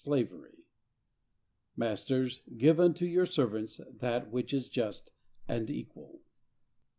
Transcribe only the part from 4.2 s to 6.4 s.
which is just and equal."